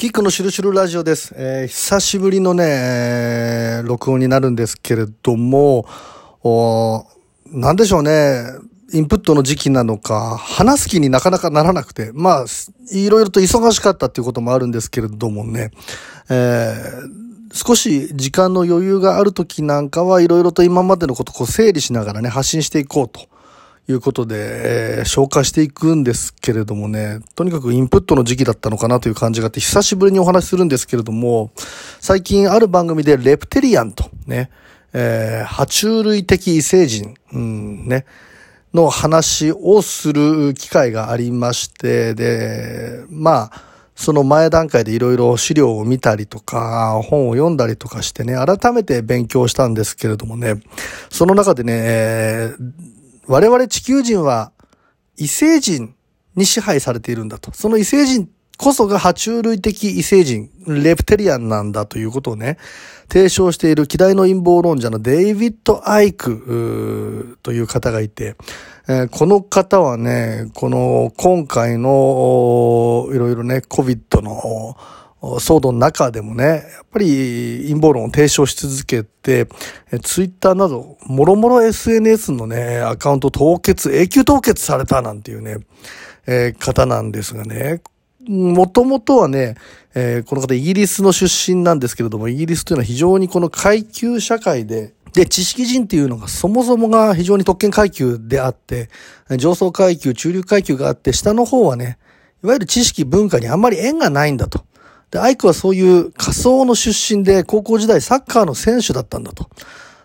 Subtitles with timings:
[0.00, 1.34] キックのシュルシュルラジオです。
[1.36, 5.84] えー久しぶりのね、え録音になるんですけれども、
[6.42, 7.04] お
[7.44, 8.46] なんでしょうね、
[8.94, 12.46] インプットの時期なのか、話す気になかなかならなくて、まあ、
[12.92, 15.70] いろいろと忙しかったっていうこともあるんですけれどもね、
[16.30, 17.20] えー
[17.52, 23.28] 少し時間の余裕がある時なんかはいろいろと今までのことをこう整理しながらね、発信していこうと。
[23.90, 24.36] いうことで、
[24.98, 31.50] えー消化していくんですけれどもね、とにかくインプットの時期だったのかなという感じがあって、久しぶりにお話しするんですけれども、
[32.00, 34.50] 最近ある番組でレプテリアンとね、
[34.92, 38.04] えー爬虫類的異星人、うん、ね、
[38.74, 50.60] の話をする機会がありまして、で、まあ、その前段階でいろいろ資料を見たりとか、本を読んだりとかしてね、改めて勉強したんですけれどもね、
[51.10, 52.99] その中でね、えー
[53.30, 54.50] 我々地球人は
[55.16, 55.94] 異星人
[56.34, 57.52] に支配されているんだと。
[57.54, 62.58] その異星人こそが爬虫類的異星人、レプテリアンなんだということをね、
[63.08, 68.34] 提唱している希代の陰謀論者のデイビッド・アイクという方がいて、
[68.88, 74.76] えーこの方はね、この今回のいろいろね、COVID の
[75.22, 79.46] 騒動の中でもね、やっぱり陰謀論を提唱し続けて、
[80.02, 85.58] ツイッターなど、もろもろ SNS のね、アカウント凍結、永久凍結されたなんていうね、
[86.26, 87.82] えー方なんですがね、
[88.26, 89.56] もともとはね、
[89.94, 98.88] えーこの方イギリスの出身なんですけれども、イギリスというのは非常にこの階級社会で、で、知識人っていうのがそもそもが非常に特権階級であって、
[99.36, 101.98] 上層階級、中流階級があって、下の方はね、
[102.42, 104.64] いわゆる知識文化にあんまり縁がないんだと。
[105.10, 109.48] で、アイクはそういう仮想の出身で、高校時代サッカーの選手だったんだと。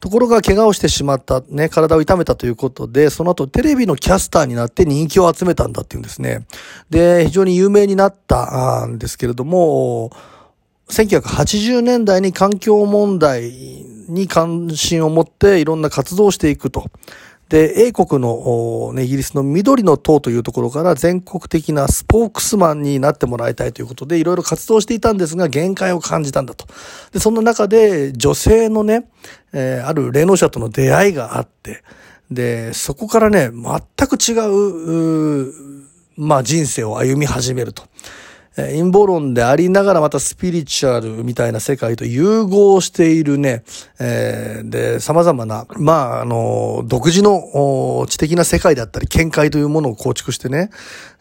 [0.00, 6.46] ところが怪我をしてしまった、ね、体を痛めたということで、その後テレビのキャスターになって人気を集めたんだっていうんですね。
[6.88, 10.10] で、非常に有名になったんですけれども、
[10.88, 13.52] 1980年代に環境問題
[14.08, 16.90] に関心を持っていろんな活動をしていくと。
[17.50, 26.66] で、英国の、ね、イギリスの緑の党というところから全国的なスポークスマンになってもらいたいということで、いろいろ活動していたんですが、限界を感じたんだと。
[27.12, 29.10] で、そんな中で、女性のね、
[29.52, 31.82] えーある霊能者との出会いがあって、
[32.30, 35.52] で、そこからね、全く違う、う
[36.16, 37.82] まあ人生を歩み始めると。
[38.56, 43.62] え陰謀論でありながらまたスピリチュアルみたいな世界と融合しているね、
[44.00, 50.70] えーで、様々な、まあ、あの、独自の知的な世界だったり、見解というものを構築してね、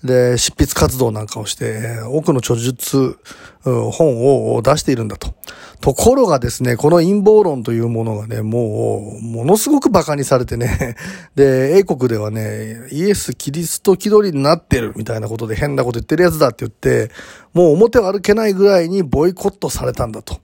[0.03, 3.19] で、執筆活動なんかをして、多くの著述、
[3.63, 5.33] 本を出しているんだと。
[5.81, 10.95] ところがですね、この陰謀論というものがね、もう、ものすごく馬鹿にされてね、
[11.35, 17.11] で、英国ではね、イエス・キリスト気取りになってるみたいなことで変なこと言ってるやつだって言って、
[17.53, 20.39] もう表を歩けないぐらいにボイコットされたんだと。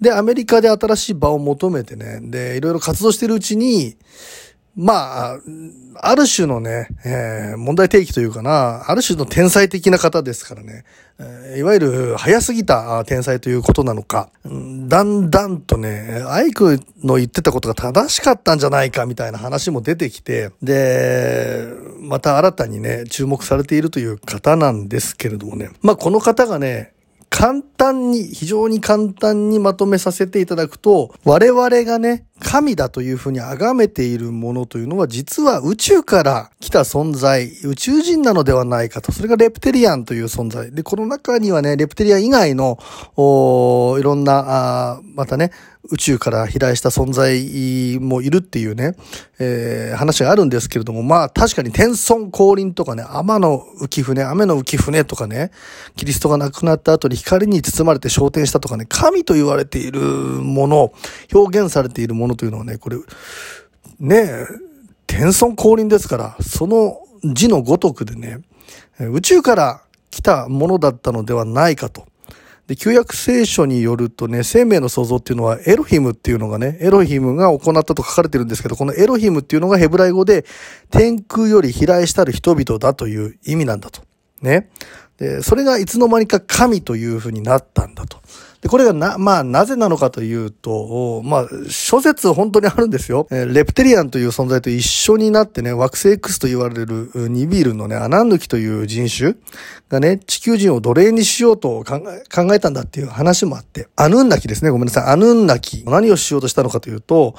[0.00, 3.96] で、アメリカで新しい場を求めてね、で、いろいろ活動してるうちに、
[4.74, 5.38] まあ、
[5.96, 10.84] ある種のね、えー問題提起というかな、ある種の天才的な方ですからね、
[11.18, 21.66] えーいわゆる早すぎた天才ということなのか、うんだんだんとね、アイクの言ってたことが正しかったんじゃないかみたいな話も出てきて、で、
[22.00, 26.94] また新たにね、注目されているという方なんですけれどもね、まあこの方がね、
[27.32, 39.12] 簡単に、非常に簡単にまとめさせていただくと、我々がね、神だというふうに崇めているものというのは、実は宇宙から来た存在、宇宙人なのではないかと。
[39.12, 40.70] それがレプテリアンという存在。
[40.72, 42.78] で、この中にはね、レプテリアン以外の、
[43.16, 45.52] おいろんな、あまたね、
[45.90, 48.94] 宇宙から飛来した存在もいるっていうね、
[49.40, 55.50] えー話があるんですけれども、まあ確かに天孫降臨とかね、天の浮船、雨の浮船とかね、
[55.96, 60.92] キリストが亡くなった後に光に包まれて昇天したとかね、神と言われているもの、
[61.32, 62.96] 表現されているものというのはね、これ、
[63.98, 64.46] ねえ、
[65.06, 68.40] 天孫降臨ですから、その字のごとくでね、
[68.98, 72.06] 宇宙から来たものだったのではないかと。
[72.66, 80.44] で、旧約聖書によるとね、生命の創造っていうのはエロヒムっていうのがね、エロヒムが行ったと書かれてるんですけど、このエロヒムっていうのがヘブライ語で
[80.90, 84.02] 天空より飛来したる人々だという意味なんだと。
[84.40, 84.70] ね。
[85.18, 88.18] で、それがいつの間にか神というふうになったんだと。
[88.62, 93.26] で、これがな、まあ、なぜなのかというと、まあ、諸説本当にあるんですよ。
[93.32, 99.34] えーレプテリアンという存在と一緒になってね、惑星 X と言われるニビールのね、アナンヌキという人種
[99.88, 105.82] がね、地球人を奴隷にしようと考え、考えたんだっていう話もあって、アヌンナキですね、ごめんなさい、アヌンナキ。
[105.84, 107.34] 何をしようとしたのかというと、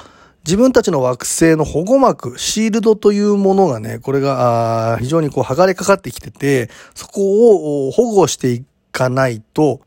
[0.45, 9.81] 自分たちの惑星の保護膜、シールドというものがね、これがあ非常にこう剥がれかかってきてて、そこを保護していかないと、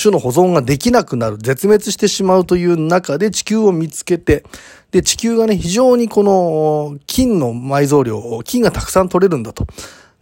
[0.00, 4.44] 種の保存ができなくなる、絶滅してしまうという中で地球を見つけて、
[4.92, 9.66] で、地球がね、非常にこの金の埋蔵量、金がたくさん取れるんだと。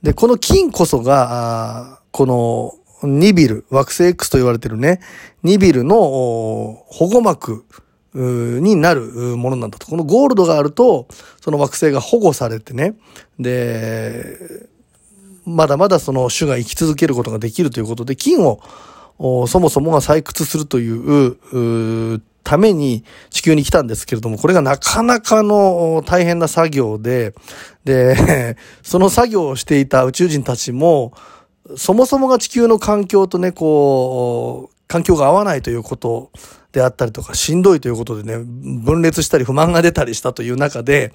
[0.03, 5.01] で、この金こそが、このニビル、惑星 X と言われてるね、
[5.43, 7.65] ニビルの保護膜
[8.15, 9.03] になる
[9.37, 9.87] ものなんだと。
[9.89, 11.09] このゴールドがあると、
[11.41, 12.95] その惑星が保護されてね、
[13.39, 14.69] で、
[15.45, 18.61] まだまだその種が生き続けることができるということで、金を
[19.47, 27.35] そもそもが採掘するというために地球に来たんですけれども、これがなかなかの大変な作業で、
[27.85, 31.13] で、 その作業をしていた宇宙人たちも、
[31.77, 36.31] そもそもが地球の環境とね、こう、環境が合わないということ
[36.73, 41.13] であったりとか、しんどいということでね、分裂したり不満が出たりしたという中で、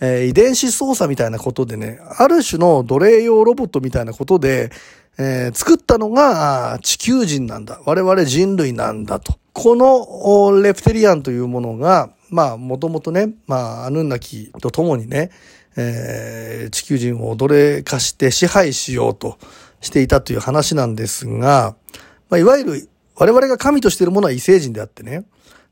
[0.00, 4.70] えー、遺伝子操作みたいなことでね、ある種の奴隷用ロボットみたいなことで、
[5.18, 7.80] えー、作ったのが地球人なんだ。
[7.84, 9.38] 我々人類なんだと。
[9.52, 15.30] このレプテリアンというものが、まあ、もともとね、まあ、アヌンナキと共にね、
[15.76, 19.38] えー、地球人を奴隷化して支配しようと
[19.80, 21.76] していたという話なんですが、
[22.30, 25.24] まあ、いわゆる我々が神としているものは異星人であってね、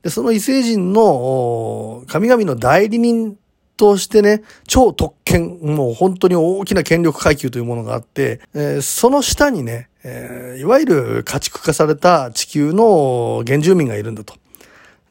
[0.03, 3.37] で、その異星人の神々の代理人
[3.79, 14.33] としてね、超特権、もう本当に大きな権力階級というものがあって、えー、その下にね、えー、いわゆる家畜化された地球の原住民がいるんだと。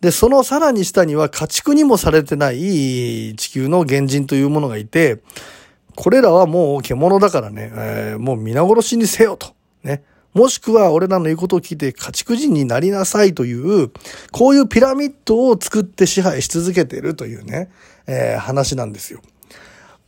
[0.03, 5.23] で、そのさらに下には家畜にもされてない地球の原人というものがいて、
[5.97, 9.55] これらはもう獣だからね、えー、もう皆殺しにせよと。
[9.83, 10.03] ね。
[10.39, 13.53] もしくは俺らの言うことを聞いて家畜人になりなさいとい
[13.85, 13.91] う、
[14.31, 17.71] こういうピラミッドを作って支配し続けてるというね、
[18.07, 19.21] えー、話なんですよ。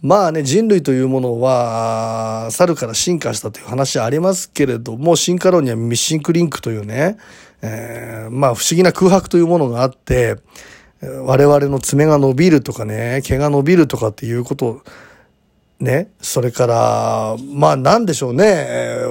[0.03, 7.17] まあね、人類というものは、猿から進化したという話ありますけれども、進化論にはミッシンクリンクというね、
[7.61, 10.37] えー、まあ不思議な空白というものがあって、
[11.03, 14.83] 我々の爪が伸びるとかね、毛が伸びるとかっていうこと
[15.81, 18.67] ね、それから、まあなんでしょうね、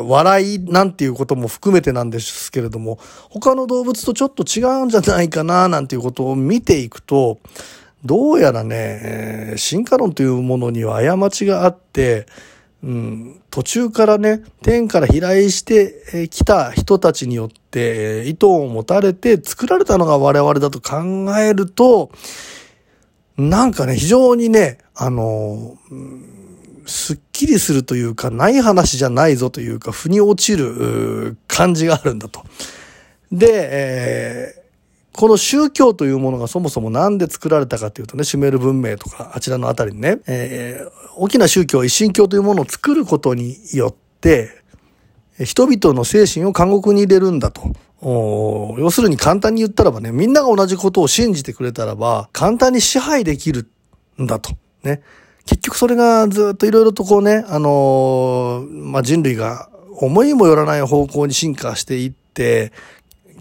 [0.05, 2.99] 笑いなんていうことも含めてなんですけれども、
[3.29, 7.39] 他の動物とちょっと違うんじゃないかな、なんていうことを見ていくと、
[8.05, 12.27] どうやらね、進化論というものには過ちがあって、
[12.83, 22.11] うん、途中からね、天から飛来してきた人たちによって意図を持たれて作られたのが我々だと考えると、
[23.37, 25.77] なんかね、非常にね、あの、
[26.89, 32.43] すっきりするというか、ない話じゃないぞというか、腑に落ちる感じがあるんだと。
[33.31, 44.61] で、えー、この宗教というものがそもそもなんで作られたかというとね、シュメール文明とか、あちらのあたりにね、えー、大きな宗教、一神教というものを作ることによって、
[45.43, 47.61] 人々の精神を監獄に入れるんだと。
[48.01, 53.69] 要するに簡単に言ったらばね、みんなが同じことを信じてくれたらば、簡単に支配できる
[54.21, 54.51] んだと。
[54.83, 55.01] ね。
[55.49, 59.67] 結局それがずっといろいろとこうね、あのー、まあ、人類が
[59.99, 62.71] 思いもよらない方向に進化していって、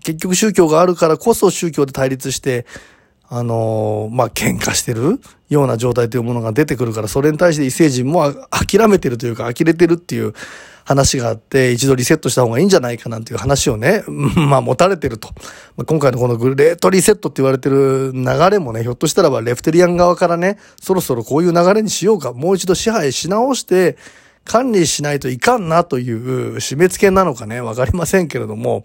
[0.02, 2.64] 結局宗教があるからこそ宗教で対立して、
[3.28, 5.20] あのー、まあ、喧嘩してる。
[5.48, 10.34] ような状態というものが出てくるから、それに対して異星人も諦めてるというか、呆れてるっていう
[10.84, 14.04] 話があって、一度リセットした方がいいんじゃないかなんていう話をね、
[14.36, 15.28] まあ持たれてると。
[15.76, 23.96] まあ、今回のこのグレートリセットって言われてる流れもね、ひょっとしたらばレフテリアン側からね、そろそろこういう流れにしようか、もう一度支配し直して、
[24.48, 28.84] 管理しないといかんなという締め付けなのかね、わかりませんけれども、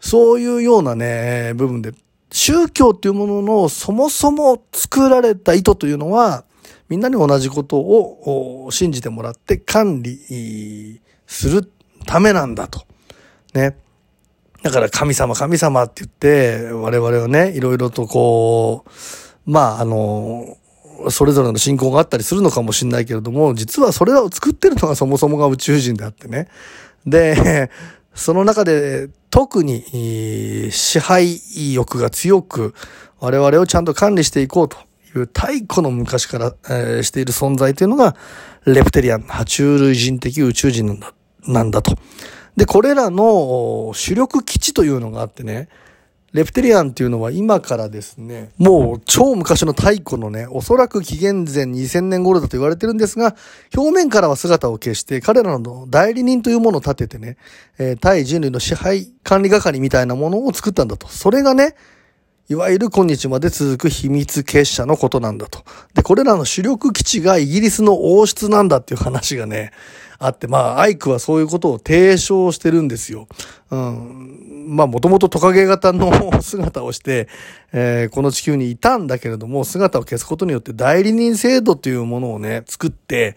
[0.00, 1.92] そういうようなね、部分で、
[2.30, 6.44] 宗教っていうもののそもそも作られた意図というのは、
[6.88, 11.70] みんなに同じことを信じてもらって管理する
[12.06, 12.84] ためなんだと。
[13.54, 13.76] ね。
[14.62, 18.90] だから神様神様って言って、我々はね、いろいろとこう、
[19.50, 20.56] まああの、
[21.10, 26.48] それぞれの信仰があったりするのかもしれないけれども、実はそれらを作ってるのがそもそもが宇宙人であってね。
[27.06, 27.70] で、
[28.14, 31.40] その中で特に支配
[31.72, 32.74] 欲が強く
[33.18, 34.76] 我々をちゃんと管理していこうと
[35.16, 38.16] いう太古の昔から、している存在というのが
[38.64, 41.00] レプテリアン、爬虫類人的宇宙人
[41.46, 41.96] なんだと。
[42.56, 45.68] で、これらの主力基地というのがあってね、
[46.34, 53.36] レプテリアンっていうのは今からですね、もう超昔の太古のね、おそらく紀元前2000年頃だと言われてるんですが、
[53.72, 57.36] 表面からは姿を消して、彼らの代理人というものを立ててね、
[57.78, 61.06] えー、対人類の支配管理係みたいなものを作ったんだと。
[61.06, 61.76] それがね、
[62.48, 65.62] いわゆる今日まで続く秘密結社のことなんだと。
[65.94, 69.70] で、これらの主力基地がイギリスの王室なんだっていう話がね、
[70.26, 73.28] あって、まあ、アイクはそういうことを提唱してるんですよ。
[73.70, 74.66] うん。
[74.68, 77.28] まあ、もともとトカゲ型の姿をして、
[77.72, 83.36] えー、この地球にいたんだけれども、姿を消すことによって代理人制度というものをね、作って、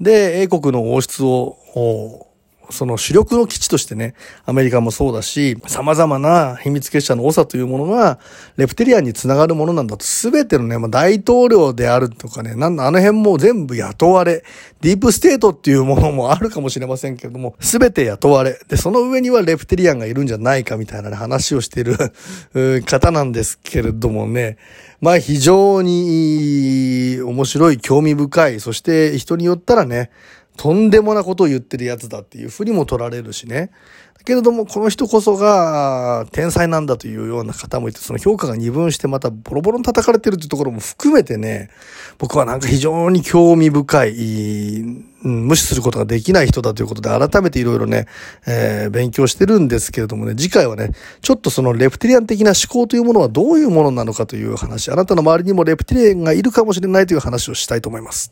[0.00, 2.28] で、英国の王室を、
[2.70, 8.18] その主力の基地としてね、アメリカもそうだし、様々な秘密結社の長というものが、
[8.56, 14.44] レプテリアンにつながるものなんだと、すべてのね、まあ、大統領であるとかね、なんあの辺も全部雇われ、
[14.80, 21.96] ディープステートっていうものもあるかもしれませんけれども、すべて雇われ、で、その上にはレプテリアンがいるんじゃないかみたいな、ね、話をしている
[22.84, 24.56] 方なんですけれどもね、
[25.00, 30.10] まあ非常に面白い、興味深い、そして人によったらね、
[30.56, 33.70] とんでもなことを言ってるやつだっていうふうにも取られるしね。
[34.24, 41.70] けれども、この人こそが天才なんだというような方もいて、その評価が二分してまたボロボロに叩かれてるっていうところも含めてね、
[42.18, 44.84] 僕はなんか非常に興味深い、
[45.22, 48.06] 無視することができない人だということで、改めていろいろね、
[48.46, 50.90] えー、勉強してるんですけれどもね、次回はね、
[51.22, 58.28] ちょっとそのレプティリアン的な思考というものはどういうものなのかという話、あなたの周りにもレプティリアンがいるかもしれないという話をしたいと思います。